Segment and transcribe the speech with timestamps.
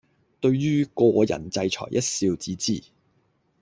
[0.39, 2.81] 對於個人制裁一笑置之